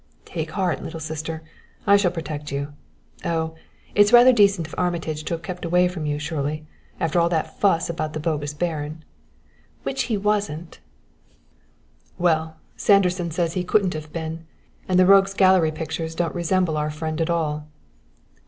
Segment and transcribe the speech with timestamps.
[0.25, 1.43] "Take heart, little sister,
[1.85, 2.73] I shall protect you.
[3.23, 3.53] Oh,
[3.93, 6.65] it's rather decent of Armitage to have kept away from you, Shirley,
[6.99, 9.05] after all that fuss about the bogus baron."
[9.83, 10.79] "Which he wasn't"
[12.27, 14.47] "Well, Sanderson says he couldn't have been,
[14.89, 17.67] and the rogues' gallery pictures don't resemble our friend at all."